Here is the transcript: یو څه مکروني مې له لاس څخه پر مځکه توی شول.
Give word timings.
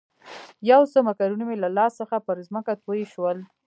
یو 0.71 0.81
څه 0.91 0.99
مکروني 1.07 1.43
مې 1.47 1.55
له 1.63 1.69
لاس 1.77 1.91
څخه 2.01 2.15
پر 2.27 2.37
مځکه 2.53 2.73
توی 2.83 3.01
شول. 3.13 3.37